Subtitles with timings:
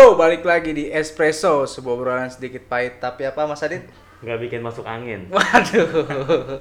[0.00, 3.84] Yo, balik lagi di Espresso, sebuah obrolan sedikit pahit tapi apa Mas Adit?
[4.24, 5.28] nggak bikin masuk angin.
[5.28, 6.56] Waduh.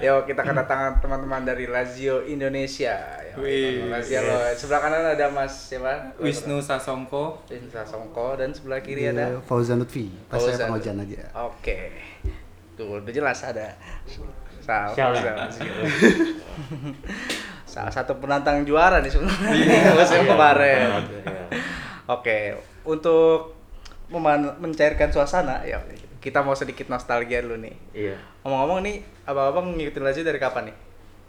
[0.00, 2.96] Yo, kita kedatangan teman-teman dari Lazio Indonesia.
[3.36, 4.40] Yo, Wih, Lazio lo.
[4.56, 6.16] Sebelah kanan ada Mas siapa?
[6.16, 10.08] Wisnu Sasongko Wisnu Sasongko dan sebelah kiri ada Fauzan Lutfi.
[10.24, 10.66] Pas saya Fauzan.
[10.72, 11.28] pengojan aja.
[11.44, 11.92] Oke.
[12.72, 13.76] Tuh, udah jelas ada.
[14.64, 15.12] Salah.
[17.68, 21.04] Salah satu penantang juara nih sebenarnya musim kemarin.
[22.06, 22.54] Oke,
[22.86, 23.58] untuk
[24.06, 25.82] meman- mencairkan suasana, ya
[26.22, 27.76] kita mau sedikit nostalgia dulu nih.
[27.92, 28.16] Iya.
[28.42, 28.96] Ngomong-ngomong nih,
[29.26, 30.76] abang-abang ngikutin Lazio dari kapan nih?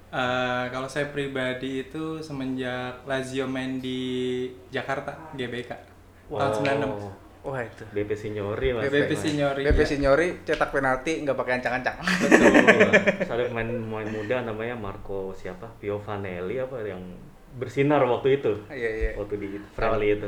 [0.07, 3.99] Eh, kalau saya pribadi itu semenjak Lazio main di
[4.71, 5.75] Jakarta GBK
[6.31, 7.11] tahun 96
[7.43, 7.83] Wah itu.
[7.95, 8.87] BP Signori mas.
[8.87, 9.87] BBP Signori BP ya.
[9.87, 11.95] Signori cetak penalti nggak pakai ancang-ancang.
[12.03, 12.51] Betul.
[13.31, 15.63] Ada pemain pemain muda namanya Marco siapa?
[15.79, 16.99] Pio Vanelli apa yang
[17.55, 18.51] bersinar waktu itu.
[18.67, 19.11] Iya iya.
[19.15, 20.27] Waktu di friendly itu.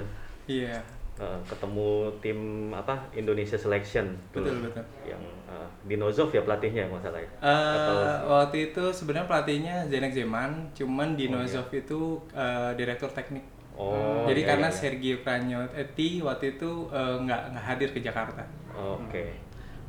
[0.49, 0.79] Iya
[1.19, 2.39] Eh, ketemu tim
[2.71, 4.47] apa Indonesia Selection dulu.
[4.47, 4.85] Betul, betul.
[5.03, 10.15] yang eh, Dinozov ya pelatihnya yang masalah ya Eh, Atau- waktu itu sebenarnya pelatihnya Zenek
[10.15, 13.43] Zeman cuman Dinozov itu eh, direktur teknik
[13.75, 14.79] oh jadi iya, karena iya, iya.
[14.79, 19.25] Sergio Pranyotti waktu itu nggak nggak hadir ke Jakarta oke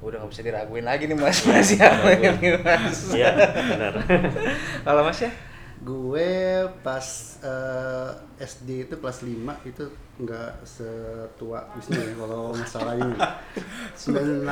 [0.00, 1.44] Udah nggak bisa diraguin lagi nih Mas.
[1.44, 3.12] Mas siapa ini Mas?
[3.12, 3.94] iya benar
[4.86, 5.30] Kalau Mas ya?
[5.80, 6.30] Gue
[6.84, 7.06] pas
[7.40, 9.32] eh, SD itu kelas 5
[9.64, 9.84] itu
[10.20, 13.16] nggak setua Wisnu ya kalau masalah ini.
[13.96, 14.44] 98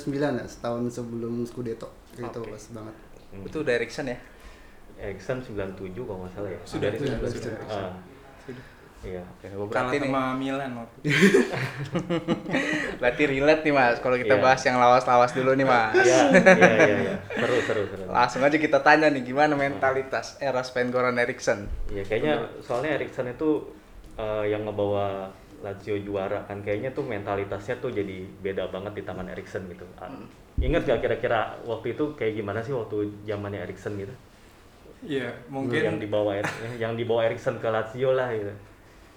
[0.16, 1.92] ya, setahun sebelum Scudetto.
[2.16, 2.48] Itu Oke.
[2.50, 2.96] pas banget.
[3.44, 4.16] Itu udah Erikson ya?
[4.96, 7.92] Erikson 97 kalau nggak salah ya Sudah, Dari- sudah, sudah, Ah,
[8.40, 8.64] sudah.
[9.04, 11.12] iya Oke, gua kalah sama Milan waktu itu.
[12.96, 13.96] Berarti relate nih Mas.
[14.00, 14.42] Kalau kita Iya.
[14.42, 15.94] bahas yang lawas-lawas dulu nih Mas.
[16.00, 20.60] iya iya iya iya seru seru seru Langsung aja kita tanya nih gimana mentalitas era
[20.60, 21.68] Sven Goran Eriksson.
[21.88, 23.70] Iya kayaknya soalnya Erikson itu
[24.16, 25.28] eh, yang ngebawa
[25.64, 29.84] Lazio juara kan kayaknya tuh mentalitasnya tuh jadi beda banget di tangan Erikson gitu.
[29.96, 30.08] Ah,
[30.56, 34.12] Ingat gak kira-kira waktu itu kayak gimana sih waktu zamannya Erikson gitu?
[35.04, 38.50] iya yang mungkin dibawa Er- yang dibawa Erikson ke Lazio lah gitu.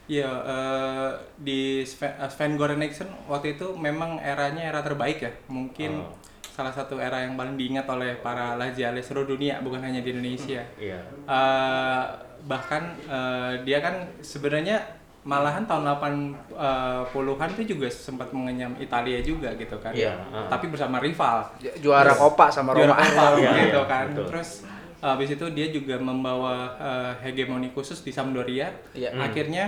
[0.10, 5.30] Iya, eh, di Sven, eh, Sven Goran Eriksson waktu itu memang eranya era terbaik ya.
[5.48, 6.18] Mungkin Oh.
[6.50, 10.66] salah satu era yang paling diingat oleh para Laziale seluruh dunia, bukan hanya di Indonesia.
[10.76, 11.00] Iya.
[11.24, 12.04] Eh,
[12.42, 14.82] bahkan eh, dia kan sebenarnya
[15.22, 19.94] malahan tahun 80-an itu juga sempat mengenyam Italia juga gitu kan.
[19.94, 20.48] Iya, ah.
[20.48, 21.46] Tapi bersama rival.
[21.60, 23.04] Ju- Juara Copa sama Juara Roma.
[23.04, 24.06] Copa Iya, gitu iya, kan.
[24.10, 24.26] betul.
[24.34, 24.50] Terus
[25.00, 28.74] habis itu dia juga membawa eh, hegemoni khusus di Sampdoria.
[28.92, 29.14] Iya.
[29.14, 29.22] Hmm.
[29.22, 29.66] Akhirnya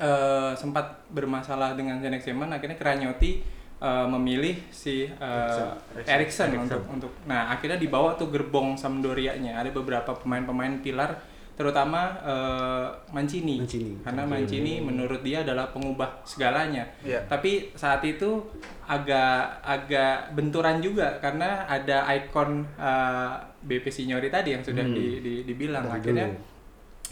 [0.00, 3.44] eh, sempat bermasalah dengan Zenek Zeman, akhirnya Kranyotti
[3.78, 5.70] eh, memilih si eh,
[6.02, 9.60] Erikson untuk untuk nah akhirnya dibawa tuh gerbong Sampdorianya.
[9.60, 11.12] Ada beberapa pemain-pemain pilar
[11.54, 13.60] terutama eh, Mancini.
[13.60, 14.00] Mancini.
[14.00, 16.88] Karena Mancini menurut dia adalah pengubah segalanya.
[17.04, 17.20] Iya.
[17.28, 18.40] Tapi saat itu
[18.88, 25.42] agak agak benturan juga karena ada ikon uh, BP Signori tadi yang sudah di- di-
[25.46, 26.42] dibilang Dari akhirnya dulu.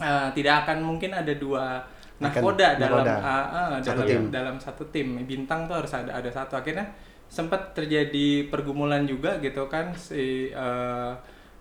[0.03, 1.79] uh, tidak akan mungkin ada dua
[2.19, 4.23] Akan nahkoda dalam uh, uh, Satu dalam tim.
[4.35, 5.09] dalam satu tim.
[5.23, 6.59] Bintang tuh harus ada ada satu.
[6.59, 6.87] Akhirnya
[7.29, 11.13] sempat terjadi pergumulan juga gitu kan si uh,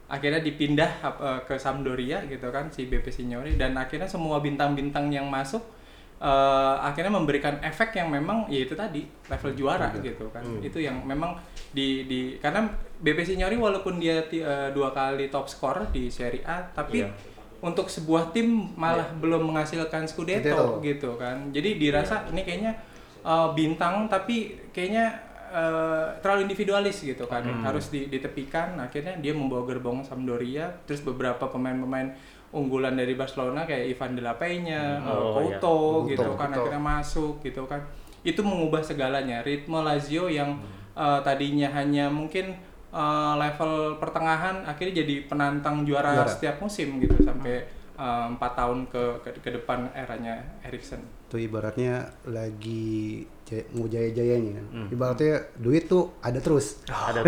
[0.07, 5.27] akhirnya dipindah uh, ke Sampdoria gitu kan si BP Signori dan akhirnya semua bintang-bintang yang
[5.27, 5.59] masuk
[6.17, 10.41] eh, akhirnya memberikan efek yang memang ya itu tadi level juara gitu kan.
[10.65, 11.37] Itu yang memang
[11.69, 12.65] di di karena
[13.03, 17.11] BP Signori walaupun dia eh, dua kali top scorer di Serie A tapi Iya.
[17.57, 20.85] Untuk sebuah tim malah belum menghasilkan Scudetto, Scudetto.
[20.85, 21.49] gitu kan.
[21.49, 22.73] Jadi dirasa ini kayaknya
[23.21, 25.09] eh, bintang tapi kayaknya
[25.49, 27.41] eh, terlalu individualis gitu kan.
[27.63, 28.77] Harus di- ditepikan.
[28.77, 30.69] Akhirnya dia membawa gerbong Sampdoria.
[30.85, 32.13] Terus beberapa pemain-pemain
[32.47, 35.57] unggulan dari Barcelona kayak Ivan de la Peña, eh, Oh, iya.
[35.57, 35.77] Couto
[36.07, 37.81] gitu Couto, kan akhirnya masuk gitu kan.
[38.21, 39.41] Itu mengubah segalanya.
[39.41, 40.61] Ritme Lazio yang
[40.93, 42.53] eh, tadinya hanya mungkin
[42.89, 46.29] eh, level pertengahan akhirnya jadi penantang juara, Juara.
[46.29, 52.07] setiap musim gitu sampai eh, empat tahun ke, ke ke depan eranya Erikson Itu ibaratnya
[52.23, 54.65] lagi jaya- mau jaya-jayanya kan.
[54.71, 54.87] Hmm.
[54.89, 56.79] Ibaratnya duit tuh ada terus.
[56.85, 57.19] Ada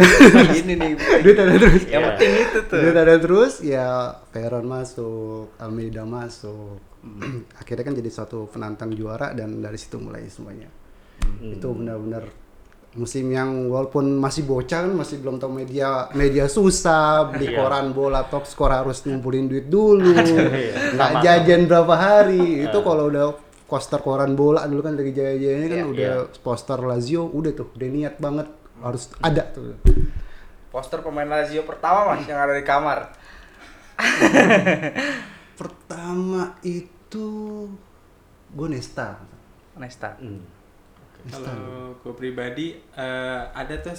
[0.48, 0.94] Gini nih.
[1.20, 1.84] duit ada terus.
[1.84, 2.08] Yang Iya.
[2.10, 2.80] penting itu tuh.
[2.80, 3.88] Duit ada terus ya
[4.30, 6.80] Veron masuk, Almeida masuk.
[7.02, 7.44] Hmm.
[7.60, 10.72] Akhirnya kan jadi suatu penantang juara dan dari situ mulai semuanya.
[11.20, 11.52] Hmm.
[11.52, 12.24] Itu benar-benar
[12.92, 17.58] musim yang walaupun masih bocah kan masih belum tahu media media susah beli Iya.
[17.58, 20.98] koran bola top skor harus ngumpulin duit dulu Iya.
[20.98, 21.22] nggak Sama.
[21.22, 25.86] jajan berapa hari itu kalau udah poster koran bola dulu kan lagi jaya-jayanya kan Iya.
[25.86, 26.42] udah Iya.
[26.42, 28.48] poster Lazio udah tuh udah niat banget
[28.80, 29.78] harus ada tuh
[30.70, 33.10] Poster pemain Lazio pertama Mas yang ada di kamar.
[35.56, 37.28] pertama itu
[38.50, 39.18] gue Nesta
[39.76, 40.14] Nesta.
[40.18, 40.46] Hmm.
[41.22, 41.56] Kalau
[41.96, 43.92] gue pribadi eh, ada tuh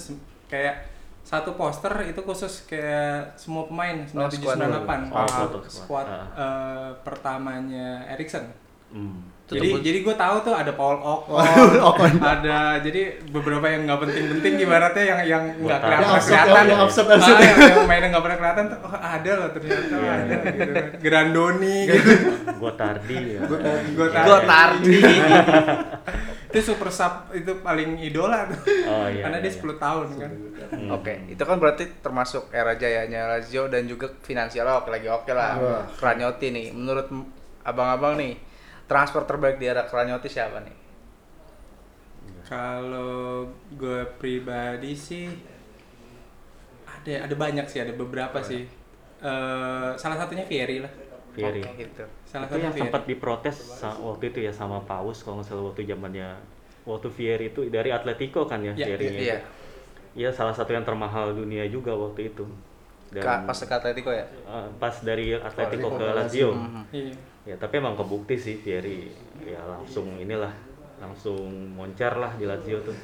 [0.47, 0.89] kayak
[1.21, 4.65] satu poster itu khusus kayak semua pemain Oh, squad 9798
[5.05, 5.13] dulu.
[5.13, 5.71] Oh, Ah, foto squad.
[5.71, 6.27] squad Ah.
[6.35, 8.49] eh, pertamanya Erikson.
[8.91, 9.21] Hmm.
[9.45, 13.99] Itu jadi tebut- jadi gue tahu tuh ada Paul Ocon, ada jadi beberapa yang nggak
[14.01, 17.39] penting-penting ibaratnya yang yang nggak kelihatan Yang absurd, kelihatan yang absurd, Ah, absurd.
[17.41, 20.39] yang, yang mainnya nggak pernah kelihatan tuh oh, ada loh ternyata Iya, ada iya.
[20.47, 22.11] gitu kan Grandoni gitu
[22.57, 23.41] Gua tardi ya.
[23.43, 23.59] gue
[24.21, 24.99] Gotardi.
[26.51, 28.59] itu super sub itu paling idola tuh
[28.91, 29.23] Oh iya.
[29.23, 29.59] karena dia iya.
[29.63, 30.33] 10 tahun kan
[30.71, 30.87] Hmm.
[30.95, 35.59] Oke, itu kan berarti termasuk era jayanya Lazio dan juga finansial oke lagi oke lah.
[35.59, 35.83] Wah.
[35.99, 37.11] Kranyotti nih, menurut
[37.67, 38.39] abang-abang nih,
[38.87, 40.77] transfer terbaik di era Kranyotti siapa nih?
[42.47, 45.27] Kalau gue pribadi sih
[46.87, 48.63] ada ada banyak sih ada beberapa sih.
[49.21, 50.93] Eh, salah satunya Fieri lah.
[51.35, 51.63] Fieri.
[51.67, 52.05] Oke, gitu.
[52.31, 55.83] Salah itu yang sempat diprotes sa- waktu itu ya sama Paus kalau nggak salah waktu
[55.83, 56.39] zamannya
[56.83, 59.39] waktu Fieri itu dari Atletico kan ya, Ya, Iya.
[60.13, 62.47] Iya salah satu yang termahal dunia juga waktu itu.
[63.11, 64.23] Dan Ka- pas ke Atletico ya?
[64.23, 66.51] eh, pas dari Atletico Atletico ke Lazio.
[66.53, 66.83] Mhm.
[66.91, 67.15] Iya.
[67.45, 69.11] Ya tapi emang kebukti sih Fieri
[69.41, 70.55] ya langsung inilah
[71.01, 71.43] langsung
[71.73, 72.95] moncer lah di Lazio tuh.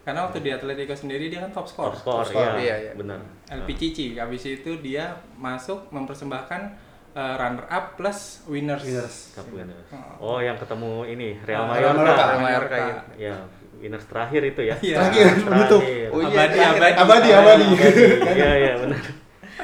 [0.00, 1.92] Karena waktu di Atletico sendiri dia kan top score.
[1.92, 2.92] Top score, Top score, ya, iya, iya.
[2.94, 3.20] benar.
[3.50, 4.16] LPCC.
[4.16, 5.04] Habis itu dia
[5.34, 8.82] masuk mempersembahkan eh, runner up plus winners.
[8.82, 9.16] Winners.
[9.34, 9.86] Cup winners.
[10.20, 10.36] Oh.
[10.36, 11.96] Oh, yang ketemu ini Real Ah, Mallorca.
[11.98, 12.24] Mallorca.
[12.24, 12.96] Real Mallorca, iya.
[13.18, 13.34] Ya,
[13.80, 14.76] winners terakhir itu ya.
[14.78, 14.96] Iya.
[15.02, 15.80] Terakhir, penutup.
[15.82, 16.08] Terakhir.
[16.10, 17.64] Oh iya, abadi, abadi, Abadi, abadi.
[18.38, 19.02] Iya, iya benar.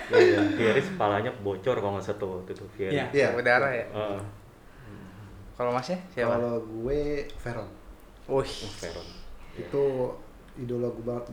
[0.06, 2.93] Iya, Fieri kepalanya bocor kalau nggak salah tuh waktu itu Fieri.
[2.94, 3.04] Iya.
[3.10, 3.28] Iya.
[3.34, 3.87] Berdarah ya?
[3.90, 4.20] Heeh.
[5.56, 6.37] Kalau masnya siapa?
[6.37, 7.00] Kalau gue
[7.40, 7.69] Veron.
[8.28, 9.08] Wih, Veron.
[9.56, 9.84] Itu
[10.60, 11.25] idola gue banget.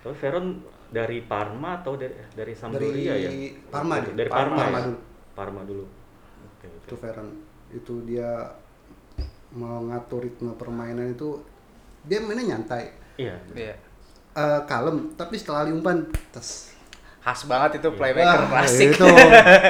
[0.00, 0.46] Tapi Veron
[0.90, 3.30] dari Parma atau dari dari Sampdoria ya?
[3.32, 3.94] Dari Parma.
[4.02, 4.86] Dari, dari Parma, Parma ya?
[4.92, 4.98] dulu.
[5.40, 5.88] Parma dulu.
[6.44, 6.84] Oke, oke.
[6.84, 7.28] Itu Veron.
[7.72, 8.28] Itu dia
[9.50, 11.40] mau ngatur ritme permainan itu
[12.04, 12.92] dia mainnya nyantai.
[13.16, 13.36] Iya.
[13.56, 13.74] iya.
[14.30, 16.76] Eh, kalem, tapi setelah diumpan tes.
[17.20, 18.96] Khas banget itu playmaker Wah, klasik.
[18.96, 19.04] itu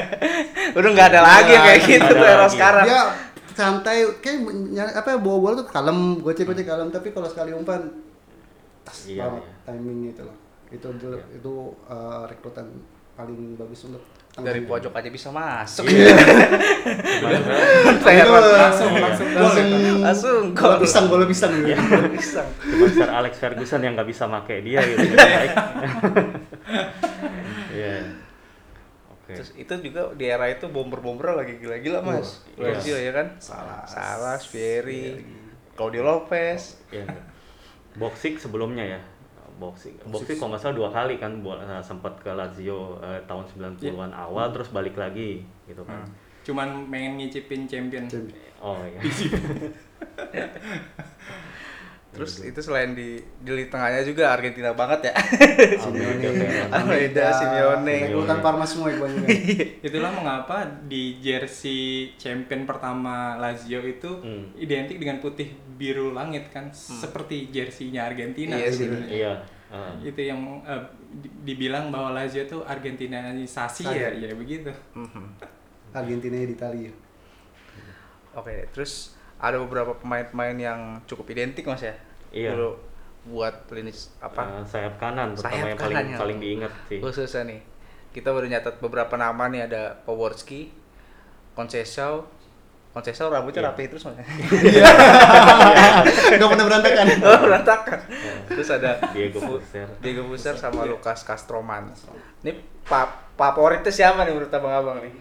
[0.79, 2.55] Udah nggak ada lagi yang kayak gitu tuh era lagi.
[2.55, 2.85] sekarang.
[2.87, 3.01] dia
[3.51, 4.39] santai kayak
[4.95, 7.91] apa bawa bola tuh kalem gocek-gocek kalem tapi kalau sekali umpan
[8.87, 9.55] tas Iya, banget iya.
[9.67, 10.37] timingnya itu loh
[10.71, 11.25] itu itu, Iya.
[11.43, 11.53] itu
[11.85, 12.67] uh, rekrutan
[13.19, 14.01] paling bagus untuk
[14.33, 15.85] Dari pojok aja bisa masuk.
[15.85, 16.23] Veron-
[18.01, 19.03] Saya Itu, Langsung, Iya.
[19.03, 19.99] langsung langsung.
[20.01, 20.81] Langsung bola gol.
[20.81, 21.77] pisang bola pisang Iya.
[21.77, 22.09] gitu.
[22.15, 22.49] Pisang.
[22.63, 25.03] Cuma Sir Alex Ferguson yang nggak bisa make dia gitu.
[27.71, 28.03] Iya.
[29.11, 29.33] Oke.
[29.35, 32.43] Terus itu juga di era itu bomber-bomber lagi gila-gila mas.
[32.55, 32.75] Wah, iya.
[32.77, 33.27] Lazio ya kan?
[33.39, 33.83] Salah.
[33.87, 35.23] Salah, Fieri,
[35.75, 36.79] Claudio Lopez.
[36.91, 37.07] Iya.
[37.95, 39.01] Boxing sebelumnya ya.
[39.61, 39.95] Boxing.
[40.09, 43.45] Boxing kalau nggak salah dua kali kan eh, sempat ke Lazio eh, tahun
[43.77, 46.01] 90-an awal terus balik lagi gitu kan.
[46.41, 48.09] Cuman pengen ngicipin champion.
[48.65, 49.01] Oh iya.
[52.11, 55.15] Terus itu selain di di lini tengahnya juga Argentina banget ya.
[55.79, 56.27] Simeone.
[56.69, 57.97] Almeida, Simeone.
[58.05, 59.31] rekrutan Parma semua kebanyakan
[59.87, 61.81] Itulah mengapa di jersey
[62.17, 64.51] champion pertama Lazio itu Hmm.
[64.55, 68.53] identik dengan putih biru langit kan, seperti jerseynya Argentina.
[68.53, 68.91] Iya sih.
[69.07, 69.33] Iya.
[69.69, 69.95] ah.
[69.97, 70.43] Itu yang
[71.13, 74.75] di- dibilang bahwa Lazio itu Argentinaisasi ya, ya begitu.
[74.93, 75.25] Mhm.
[75.93, 76.91] Argentina di Italia
[78.33, 81.97] Oke, terus ada beberapa pemain-pemain yang cukup identik mas ya.
[82.31, 82.53] Iya.
[82.55, 82.71] Dulu
[83.33, 84.61] buat lini apa?
[84.61, 86.17] Eh, sayap kanan Sayap yang paling kanan ya.
[86.17, 86.99] paling diingat sih.
[87.01, 87.61] khususnya nih
[88.11, 90.73] kita baru nyatat beberapa nama nih ada Poworski,
[91.53, 92.25] Conceição,
[92.91, 93.69] Conceição rambutnya Iya.
[93.71, 94.19] rapi terus mas.
[96.33, 97.99] nggak pernah berantakan oh berantakan.
[98.49, 99.87] Terus ada Diego Fuster.
[100.01, 101.93] Diego Fuster sama Lucas Castroman.
[102.43, 103.05] Ini pa
[103.37, 105.13] favoritnya siapa nih menurut abang-abang nih?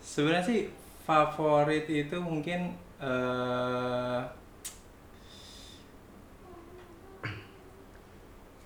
[0.00, 0.60] Sebenarnya sih
[1.08, 4.20] favorit itu mungkin eh.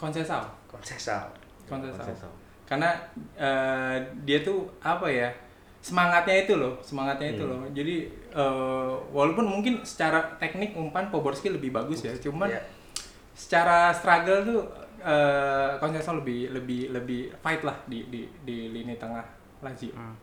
[0.02, 0.42] Conceição.
[0.66, 1.30] Conceição.
[1.70, 2.30] Conceição.
[2.66, 2.90] Karena
[3.38, 3.96] eh,
[4.26, 5.30] dia tuh apa ya?
[5.82, 7.50] Semangatnya itu loh, semangatnya itu Hmm.
[7.54, 7.62] loh.
[7.70, 12.62] Jadi eh, walaupun mungkin secara teknik umpan Poborski lebih bagus ya, cuman Iya.
[13.34, 14.62] secara struggle tuh
[15.02, 19.22] eh Conceição lebih lebih lebih fight lah di di di lini tengah
[19.62, 19.90] Lazio.
[19.94, 20.14] Hmm.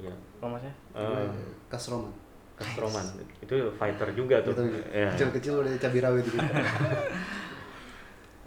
[0.00, 0.14] Iya.
[0.40, 0.72] Apa masnya?
[0.96, 1.28] Eh,
[1.68, 2.12] Kasroman
[2.60, 3.04] Kastroman
[3.40, 4.52] itu fighter juga tuh.
[4.92, 5.12] Iya.
[5.16, 6.36] kecil-kecil udah cabai rawit gitu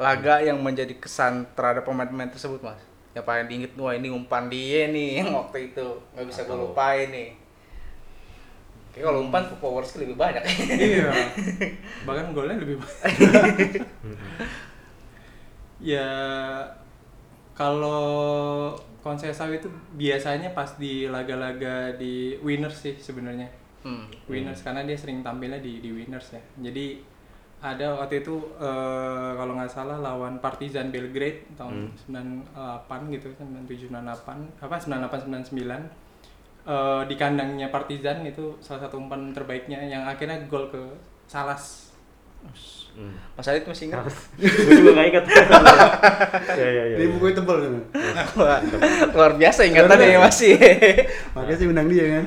[0.03, 2.81] Laga yang menjadi kesan terhadap pemain-pemain tersebut mas?
[3.13, 5.85] Yang paling diinget, wah ini umpan dia nih yang waktu itu
[6.17, 7.29] nggak bisa gue lupain nih.
[8.93, 10.41] Kayak kalau umpan Poworski lebih banyak.
[10.77, 11.09] iya.
[12.05, 13.81] Bahkan golnya lebih banyak.
[15.81, 16.09] ya
[17.53, 19.67] kalau Conceição itu
[19.99, 23.51] biasanya pas di laga-laga di winners sih sebenarnya.
[23.83, 24.07] Hmm.
[24.31, 26.41] Winners karena dia sering tampilnya di di Winners ya.
[26.63, 27.03] Jadi
[27.63, 34.63] ada waktu itu eh, kalau nggak salah lawan Partizan Belgrade tahun 98 gitu 97 98
[34.67, 35.59] apa 98 99
[36.67, 40.83] eh, di kandangnya Partizan itu salah satu umpan terbaiknya yang akhirnya gol ke
[41.23, 41.92] Salas.
[42.93, 43.09] Hmm.
[43.33, 44.05] Mas Adit masih ingat?
[44.37, 45.25] gue juga gak ingat.
[46.61, 46.97] ya, ya, ya.
[47.01, 47.73] Di buku tebel kan.
[48.37, 48.61] Wah,
[49.09, 50.53] luar biasa ingatannya ya masih.
[51.33, 52.23] Makanya sih undang dia kan.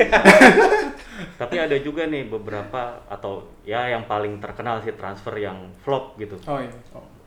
[1.41, 6.35] Tapi ada juga nih beberapa atau ya yang paling terkenal sih transfer yang flop gitu.
[6.51, 6.75] Oh iya.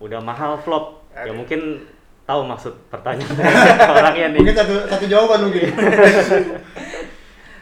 [0.03, 1.08] Udah mahal flop.
[1.15, 1.88] Ya mungkin
[2.27, 3.39] tahu maksud pertanyaan
[4.03, 4.39] orangnya nih.
[4.43, 5.72] Mungkin satu satu jawaban mungkin.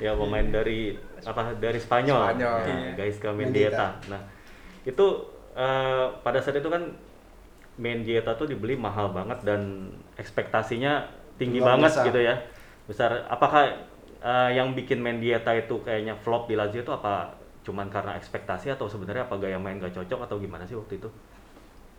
[0.02, 2.58] ya pemain dari apa dari Spanyol, Spanyol.
[2.62, 2.92] ya, Iya.
[2.98, 3.38] guys ke Mendieta.
[3.38, 3.88] Mendieta.
[4.10, 4.22] Nah
[4.88, 5.06] itu
[5.54, 6.84] eh, pada saat itu kan
[7.78, 11.06] Mendieta tuh dibeli mahal banget dan ekspektasinya
[11.38, 12.08] tinggi Luar banget biasa.
[12.10, 12.36] gitu ya
[12.90, 13.12] besar.
[13.30, 13.70] Apakah
[14.24, 18.88] eh, yang bikin Mendieta itu kayaknya flop di Lazio itu apa cuman karena ekspektasi atau
[18.88, 21.10] sebenarnya apa gaya main gak cocok atau gimana sih waktu itu?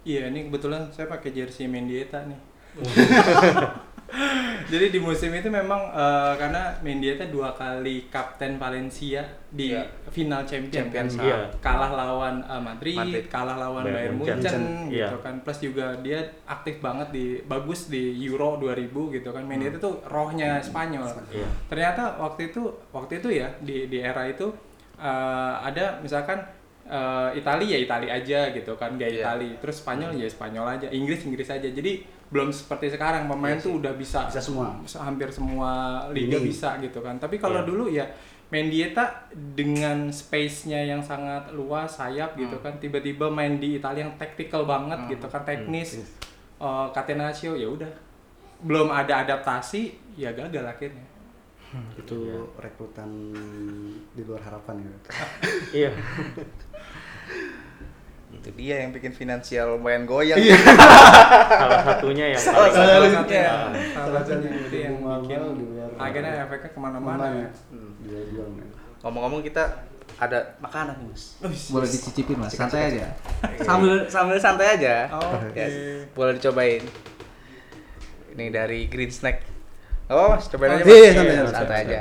[0.08, 2.40] Iya, ini kebetulan saya pakai jersey Mendieta nih.
[4.72, 9.84] Jadi di musim itu memang eh, karena Mendieta dua kali kapten Valencia di Iya.
[10.08, 11.24] final champion, Champions, kan.
[11.24, 11.38] iya.
[11.60, 13.24] kalah lawan eh, Madrid, Madrid.
[13.28, 14.36] kalah lawan Bayern Bayern Munchen.
[14.36, 15.08] Munchen, Iya.
[15.08, 15.34] gitu kan.
[15.40, 19.44] Plus juga dia aktif banget di bagus di Euro 2000 gitu kan.
[19.44, 21.04] Mendieta tuh rohnya Spanyol.
[21.28, 21.48] Iya.
[21.68, 24.48] Ternyata waktu itu waktu itu ya di di era itu
[24.96, 26.40] eh, ada misalkan
[26.84, 29.20] eh, Itali ya Itali aja gitu kan gaya Iya.
[29.22, 33.64] Itali terus Spanyol ya Spanyol aja Inggris Inggris aja jadi belum seperti sekarang pemain Iya
[33.64, 34.68] tuh udah bisa Bisa semua.
[34.78, 35.70] bisa- hampir semua
[36.10, 36.44] liga Ini.
[36.46, 37.66] bisa gitu kan tapi kalau Iya.
[37.66, 38.06] dulu ya
[38.48, 39.04] Mendieta
[39.52, 42.64] dengan space-nya yang sangat luas sayap gitu Hmm.
[42.64, 46.00] kan tiba-tiba main di Italia yang tactical banget gitu kan teknis
[46.56, 47.92] eh, Catenaccio ya udah
[48.58, 51.04] belum ada adaptasi ya gagal akhirnya
[51.94, 52.16] Itu
[52.56, 53.12] rekrutan
[54.10, 54.92] di luar harapan ya.
[55.78, 55.90] Iya.
[58.28, 60.36] Itu dia yang bikin finansial lumayan goyang.
[61.60, 63.44] Salah satunya yang Salah satunya.
[63.92, 67.92] Salah satunya itu yang Mahal-mahal bikin akhirnya efeknya ke mana-mana ya Hmm.
[68.54, 68.68] Men.
[69.00, 69.64] Ngomong-ngomong kita
[70.16, 71.24] ada makanan nih mas.
[71.68, 73.06] Boleh dicicipin mas, santai aja.
[73.60, 75.06] Sambil sambil santai aja.
[75.52, 75.66] Ya,
[76.12, 76.82] boleh dicobain.
[78.32, 79.42] Ini dari Green Snack.
[80.08, 80.94] Oh mas, cobain aja Iya, mas.
[80.94, 81.98] iya, santai, Iya, santai, aja.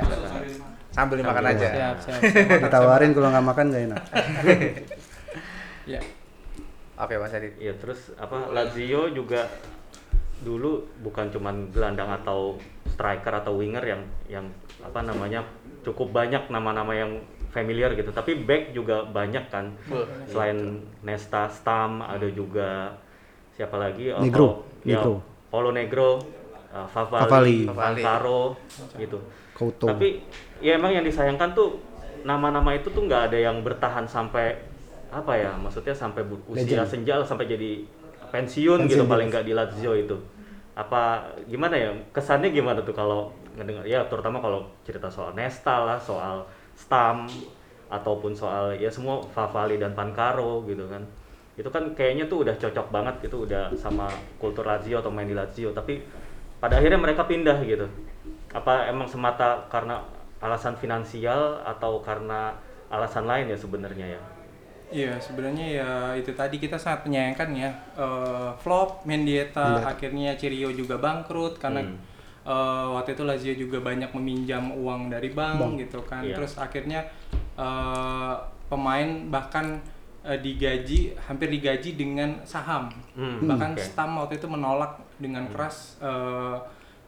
[0.88, 1.68] Sambil dimakan Sambil aja.
[1.70, 2.60] siap siap, siap.
[2.64, 4.02] Ditawarin kalau nggak makan nggak enak.
[5.94, 6.00] ya
[6.98, 7.54] Oke mas Adit.
[7.62, 9.46] Iya terus apa Lazio juga
[10.42, 12.58] dulu bukan cuman gelandang atau
[12.94, 14.46] striker atau winger yang yang
[14.78, 15.42] apa namanya
[15.82, 17.18] cukup banyak nama-nama yang
[17.50, 19.74] familiar gitu tapi back juga banyak kan
[20.30, 22.94] selain Nesta Stam ada juga
[23.58, 24.48] siapa lagi Oh, Negro,
[24.86, 25.14] ya, Negro.
[25.50, 26.22] Paulo Negro
[26.70, 27.66] uh, Favali.
[27.66, 28.02] Favali,
[28.94, 29.18] gitu
[29.58, 29.90] Couto.
[29.90, 30.22] tapi
[30.62, 31.82] ya emang yang disayangkan tuh
[32.22, 34.67] nama-nama itu tuh nggak ada yang bertahan sampai
[35.08, 36.88] apa ya maksudnya sampai usia Legend.
[36.88, 37.80] senja sampai jadi
[38.28, 40.16] pensiun, Pensiun, gitu paling nggak di Lazio itu.
[40.76, 45.98] Apa gimana ya kesannya gimana tuh kalau ngedengar ya terutama kalau cerita soal Nesta lah
[45.98, 46.44] soal
[46.78, 47.26] Stam
[47.88, 51.02] ataupun soal ya semua Favali dan Pancaro gitu kan.
[51.58, 54.06] Itu kan kayaknya tuh udah cocok banget gitu udah sama
[54.38, 55.74] kultur Lazio atau main di Lazio.
[55.74, 55.98] Tapi
[56.62, 57.88] pada akhirnya mereka pindah gitu.
[58.54, 59.98] Apa emang semata karena
[60.38, 62.54] alasan finansial atau karena
[62.92, 64.22] alasan lain ya sebenarnya ya
[64.88, 69.84] Iya, sebenarnya ya itu tadi kita sangat menyayangkan ya Eh, flop Mendieta Mendieta.
[69.86, 71.96] akhirnya Cirio juga bangkrut karena Hmm.
[72.42, 75.72] eh, waktu itu Lazio juga banyak meminjam uang dari bank, Bank.
[75.78, 76.24] gitu kan.
[76.24, 76.34] Iya.
[76.34, 77.04] Terus akhirnya
[77.54, 78.34] eh,
[78.66, 79.76] pemain bahkan
[80.22, 82.88] eh, digaji hampir digaji dengan saham.
[83.12, 83.80] Hmm, bahkan oke.
[83.82, 86.56] Stam waktu itu menolak dengan keras eh,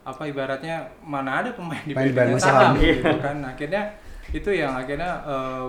[0.00, 2.76] apa ibaratnya mana ada pemain bareng dengan saham.
[2.76, 3.36] saham gitu kan.
[3.42, 3.82] Akhirnya
[4.30, 5.66] itu yang akhirnya eh,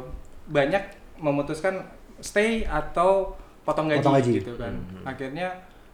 [0.47, 0.83] banyak
[1.15, 1.79] memutuskan
[2.21, 4.31] stay atau potong gaji, Potong gaji.
[4.37, 4.73] gitu kan.
[4.73, 5.03] Hmm.
[5.03, 5.49] Akhirnya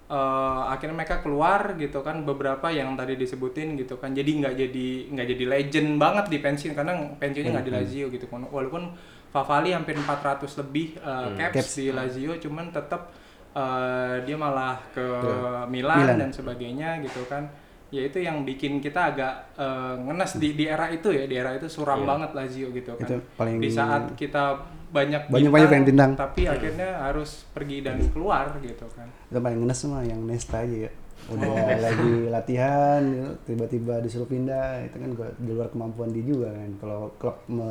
[0.07, 4.11] eh, akhirnya mereka keluar gitu kan beberapa yang tadi disebutin gitu kan.
[4.11, 7.79] Jadi nggak jadi nggak jadi legend banget di pensiun karena pensiunnya nggak di Hmm.
[7.81, 8.43] Lazio gitu kan.
[8.45, 8.91] Walaupun
[9.27, 11.35] Favali hampir 400 lebih eh, Hmm.
[11.35, 11.73] caps, Caps.
[11.75, 13.11] di Lazio cuman tetap
[13.51, 15.33] eh, dia malah ke Ke
[15.65, 16.17] Milan, Milan.
[16.17, 17.49] dan sebagainya gitu kan.
[17.87, 21.51] Ya itu yang bikin kita agak eh, ngenes di di era itu ya, di era
[21.51, 22.07] itu suram Iya.
[22.07, 23.05] banget Lazio gitu kan.
[23.05, 24.43] Itu paling- di saat kita
[24.87, 26.11] banyak Banyak-banyak pengen bintang.
[26.13, 29.07] tapi akhirnya harus pergi dan keluar gitu kan.
[29.25, 30.91] Itu paling ngenes mah yang Nesta aja ya.
[31.27, 31.79] Udah Oh.
[31.81, 36.71] lagi latihan, gitu, tiba-tiba disuruh pindah, itu kan gua- di luar kemampuan dia juga kan.
[36.77, 37.67] Kalau klub me,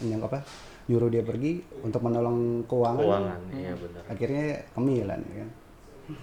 [0.00, 0.42] yang apa
[0.86, 5.50] nyuruh dia pergi untuk menolong keuangan, keuangan iya benar akhirnya ke Milan ya kan.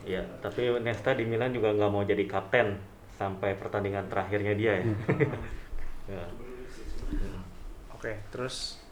[0.06, 2.80] Iya, tapi Nesta di Milan juga nggak mau jadi kapten
[3.18, 4.86] sampai pertandingan terakhirnya dia ya.
[6.04, 6.20] Ya.
[7.96, 8.84] Oke, terus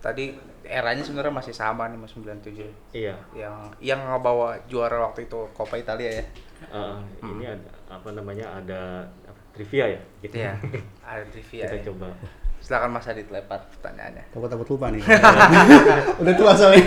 [0.00, 0.32] tadi
[0.64, 2.96] eranya sebenarnya masih sama nih Mas 97.
[2.96, 3.20] Iya.
[3.36, 6.24] Yang yang ngebawa juara waktu itu Coppa Italia ya.
[6.72, 6.96] Eh,
[7.28, 10.34] ini ada apa namanya ada apa, trivia ya gitu.
[10.40, 10.56] Iya.
[11.08, 11.64] Ada trivia.
[11.68, 11.84] Kita ya.
[11.92, 12.08] coba.
[12.64, 14.24] Silakan Mas Adit lempar pertanyaannya.
[14.32, 15.04] Takut takut lupa nih.
[16.24, 16.84] Udah tua soalnya.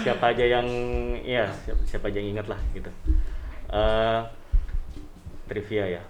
[0.00, 0.66] siapa aja yang
[1.20, 2.90] ya siapa, siapa aja yang ingat lah gitu
[3.70, 4.20] Eh,
[5.50, 6.02] trivia ya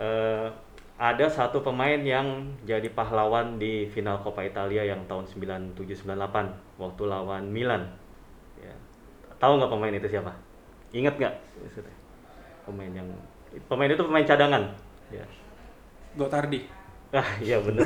[0.00, 0.48] Eh,
[0.96, 5.76] ada satu pemain yang jadi pahlawan di final Coppa Italia yang tahun 9798
[6.76, 7.88] waktu lawan Milan
[8.56, 8.72] ya.
[9.36, 10.32] tahu nggak pemain itu siapa
[10.92, 11.34] ingat nggak
[12.64, 13.08] pemain yang
[13.68, 14.62] pemain itu pemain cadangan
[15.08, 15.24] ya
[16.16, 16.64] Gotardi.
[17.10, 17.84] ah iya bener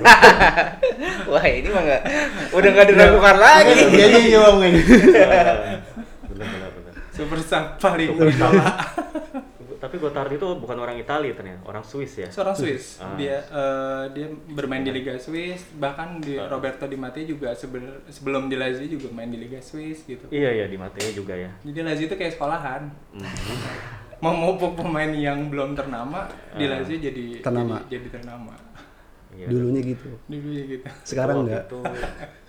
[1.30, 2.02] Wah, ini mah nggak
[2.52, 3.72] udah nggak diragukan lagi.
[3.90, 4.60] Iya iya iya Bang.
[4.60, 4.74] Eh,
[6.28, 8.64] bener bener bener Super sub paling utama.
[9.94, 12.98] Tapi Gotardi itu bukan orang Italia ternyata orang Swiss ya Seorang Swiss.
[12.98, 13.14] Ah.
[13.14, 16.50] Dia eh, dia bermain di Liga Swiss, bahkan di Ah.
[16.50, 20.26] Roberto Di Matteo juga sebelum di Lazio juga main di Liga Swiss gitu.
[20.28, 21.46] Iya iya di Mateo juga ya.
[21.62, 22.82] Jadi Lazio itu kayak sekolahan.
[23.14, 23.22] Mhm.
[24.18, 26.74] Memupuk pemain yang belum ternama di Ah.
[26.74, 27.78] Lazio jadi Ternama.
[27.84, 28.54] jadi, jadi ternama.
[29.30, 29.46] Iya.
[29.46, 30.10] Dulunya gitu.
[30.26, 30.86] Dulunya gitu.
[31.04, 31.70] Sekarang enggak.
[31.70, 31.78] Itu,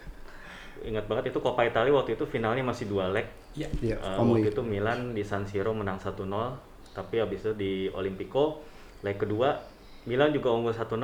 [0.90, 3.30] ingat banget itu Coppa Italia waktu itu finalnya masih dua leg.
[3.54, 3.70] Iya.
[3.84, 4.42] Iya, Eh, Omli.
[4.42, 6.58] waktu itu Milan di San Siro menang 1-0,
[6.96, 8.64] tapi habis itu di Olimpico
[9.02, 9.60] leg kedua
[10.06, 10.96] Milan juga unggul 1-0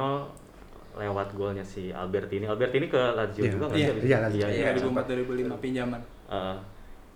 [0.94, 2.44] lewat golnya si Albertini.
[2.44, 3.52] Albertini ke Lazio Iya.
[3.52, 4.04] juga nggak Iya, sih?
[4.04, 4.18] iya?
[4.20, 4.40] Lazio.
[4.42, 4.70] Iya, iya.
[4.74, 6.02] 2004 2005 pinjaman.
[6.28, 6.56] Eh,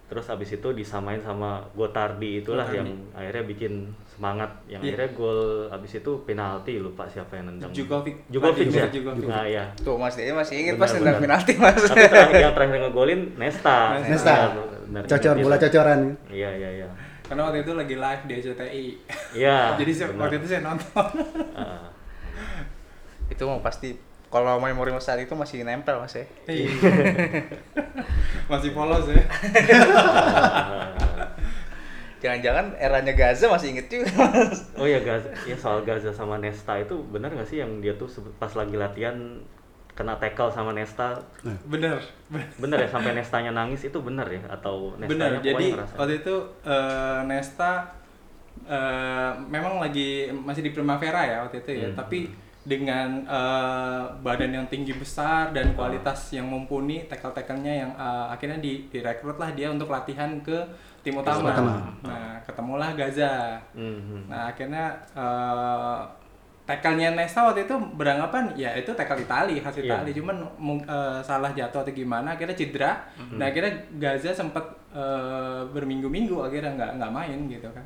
[0.06, 2.80] terus habis itu disamain sama Gotardi itulah Gotardi.
[2.80, 3.74] yang akhirnya bikin
[4.08, 4.96] semangat yang Iya.
[4.96, 8.16] akhirnya gol habis itu penalti lupa siapa yang nendang Jugovic.
[8.30, 9.26] Jugovic Mati ya Jugovic.
[9.26, 11.80] nah ya Tuh Mas dia masih inget Benar, pas nendang penalti Mas.
[11.84, 14.34] tapi terakhir yang terakhir ngegolin Nesta Nesta.
[14.34, 14.46] Iya,
[14.86, 16.00] benar, Cocor ingat bola cocoran.
[16.30, 16.88] iya iya iya
[17.26, 18.86] Karena waktu itu lagi live di SCTI.
[19.34, 20.22] iya Jadi saya- benar.
[20.30, 21.08] waktu itu saya nonton.
[21.54, 21.90] Ah,
[23.28, 23.98] itu mau pasti
[24.30, 26.26] kalau memori saat itu masih nempel Mas ya.
[26.46, 26.70] Iya.
[28.52, 29.24] Masih polos ya.
[32.24, 34.66] Jangan-jangan eranya Gaza masih inget juga Mas.
[34.78, 38.10] oh ya Gaza ya soal Gaza sama Nesta itu benar nggak sih yang dia tuh
[38.42, 39.14] pas lagi latihan
[39.96, 41.16] kena tackle sama Nesta
[41.64, 41.96] Bener.
[42.28, 42.46] bener.
[42.60, 45.56] bener ya sampai Nestanya nangis itu bener ya atau Nestanya Bener.
[45.56, 46.36] Jadi ngerasa- waktu itu
[46.68, 47.72] eh, Nesta
[48.68, 51.88] eh, memang lagi masih di Primavera ya waktu itu ya.
[51.92, 51.98] Hmm.
[51.98, 52.20] Tapi
[52.66, 58.92] dengan eh, badan yang tinggi besar dan kualitas yang mumpuni, tackle-tacklenya yang eh, akhirnya di
[58.92, 60.60] direkrut lah dia untuk latihan ke
[61.06, 61.54] tim utama.
[62.02, 63.62] Nah, ketemulah Gaza.
[63.78, 64.26] Mhm.
[64.26, 66.02] Nah akhirnya uh,
[66.66, 70.02] tackle-nya Nesta waktu itu beranggapan ya itu tackle Itali khas Iya.
[70.02, 70.42] Itali cuman
[70.90, 73.06] uh, salah jatuh atau gimana akhirnya cedera.
[73.22, 73.38] Mhm.
[73.38, 77.86] Nah akhirnya Gaza sempat uh, berminggu-minggu akhirnya nggak nggak main gitu kan.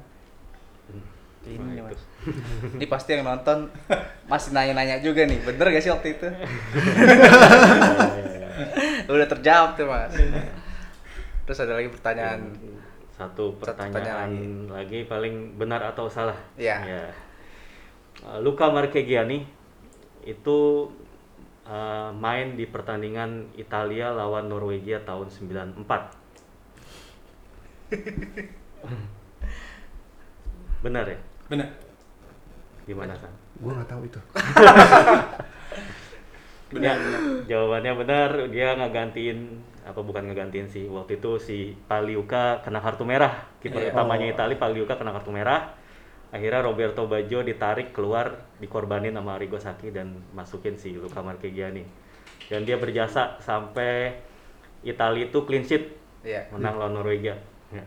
[1.48, 1.84] Ini itu.
[1.84, 2.02] Mas.
[2.76, 3.72] Ini pasti yang nonton
[4.28, 5.40] masih nanya-nanya juga nih.
[5.44, 6.28] Bener gak sih waktu itu?
[9.12, 10.14] Udah terjawab tuh Mas.
[11.48, 12.40] Terus ada lagi pertanyaan.
[13.20, 14.32] satu Satu pertanyaan, pertanyaan
[14.72, 16.78] lagi paling benar atau salah Iya.
[16.88, 17.04] Ya.
[18.20, 19.48] Uh, Luca Marchegiani
[20.28, 20.92] itu
[21.64, 25.80] uh, main di pertandingan Italia lawan Norwegia tahun 94
[30.84, 31.70] benar ya Bener.
[32.86, 34.20] gimana kan Gua nggak tahu itu.
[36.72, 36.96] Benar.
[37.44, 38.30] jawabannya benar.
[38.56, 40.86] Dia ngegantiin apa bukan ngegantiin sih.
[40.88, 41.58] Waktu itu si
[41.92, 43.36] Paliuka kena kartu merah.
[43.60, 43.92] Kiper Iya.
[43.92, 44.34] utamanya Oh.
[44.38, 45.76] Itali Paliuka kena kartu merah.
[46.30, 51.82] Akhirnya Roberto Baggio ditarik keluar, dikorbanin sama Arrigo Sacchi dan masukin si Luca Marchegiani.
[52.46, 54.14] Dan dia berjasa sampai
[54.86, 56.52] Italia itu clean sheet Iya.
[56.52, 57.40] menang lawan Norwegia.
[57.72, 57.84] Ya.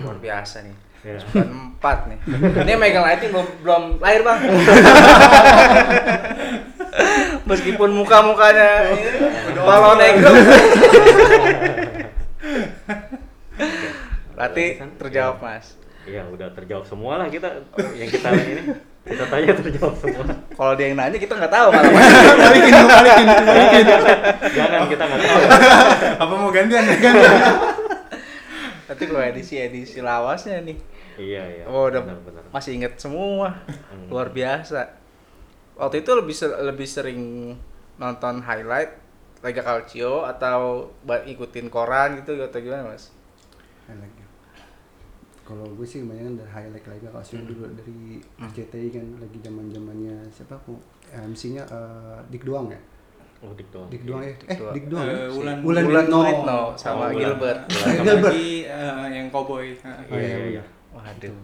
[0.00, 0.76] Luar biasa nih.
[1.04, 1.18] Ya.
[1.34, 2.18] empat nih.
[2.66, 4.38] Ini megang lighting belum belum lahir bang.
[7.48, 8.92] Meskipun muka-mukanya
[9.54, 10.30] kalau negro.
[14.34, 14.64] Berarti
[14.98, 15.74] terjawab mas.
[16.08, 17.60] Iya, udah terjawab semua lah kita
[17.92, 18.62] yang kita ini.
[19.04, 20.24] Kita tanya terjawab semua.
[20.52, 21.92] Kalau dia yang nanya kita nggak tahu malah.
[22.48, 23.84] balikin, balikin, balikin.
[24.56, 25.40] Jangan kita nggak tahu.
[26.24, 26.84] Apa mau gantian?
[28.88, 30.76] Nanti kalau edisi edisi lawasnya nih.
[31.18, 31.64] Iya, iya.
[31.68, 32.44] Oh udah benar-benar.
[32.48, 33.60] masih inget semua.
[33.68, 34.08] Hmm.
[34.08, 34.96] Luar biasa.
[35.76, 37.20] Waktu itu lebih ser- lebih sering
[37.98, 38.96] nonton highlight
[39.44, 43.10] Liga Calcio atau ikutin koran gitu atau gimana mas?
[45.48, 47.98] Kalau gue sih kebanyakan dari highlight lagi kalau sih dulu dari
[48.38, 50.76] RCTI kan lagi zaman zamannya siapa aku
[51.10, 52.76] MC-nya eh, Dik Doang ya
[53.38, 53.86] Oh, dik doang.
[53.86, 54.74] Dik Doang ya Dik eh Doang.
[54.74, 55.14] Dik Doang ya?
[55.14, 56.18] Eh, Wulan Wulan Wulan Guritno.
[56.20, 57.10] Guritno sama Oh.
[57.14, 57.60] Gilbert.
[57.70, 58.34] Sama Gilbert.
[58.34, 59.66] lagi eh, yang cowboy.
[59.78, 60.64] Ah, Oh, Iya, iya, iya, iya.
[60.90, 61.34] Waduh.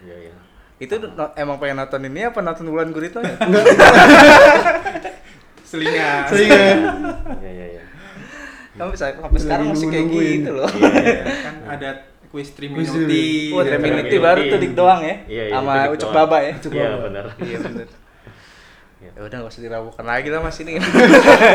[0.00, 0.34] Iya, iya.
[0.78, 3.36] Itu no- emang pengen nonton ini apa nonton Wulan Guritno ya?
[5.62, 6.22] Selingan.
[6.28, 6.78] Selingan.
[7.40, 7.82] Iya, iya, iya.
[8.76, 10.68] Sampai, sampai sekarang masih kayak gitu loh.
[10.68, 11.88] kan ada
[12.30, 13.50] quiz Quiz Triminity.
[13.50, 14.22] Oh, Triminity iya.
[14.22, 15.16] baru tuh dik doang ya.
[15.26, 16.10] Iya, iya, Sama Ucok.
[16.14, 16.52] Baba ya.
[16.54, 16.98] Ucok Iya Baba.
[17.10, 17.24] benar.
[17.50, 17.88] Iya bener.
[19.00, 19.10] Iya.
[19.16, 20.78] Ya udah nggak usah diragukan lagi lah mas ini.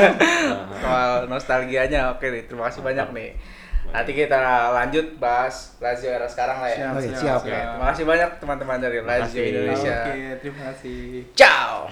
[0.83, 2.43] Soal nostalgianya oke nih.
[2.45, 3.29] Terima kasih banyak nih.
[3.85, 4.41] Nanti kita
[4.75, 6.91] lanjut bahas Lazio era sekarang lah ya.
[6.91, 7.37] Siap, siap, siap.
[7.39, 9.39] Oke, terima kasih banyak teman-teman dari Lazio.
[9.45, 9.97] Indonesia.
[10.09, 10.99] Oke, terima kasih.
[11.37, 11.87] Ciao.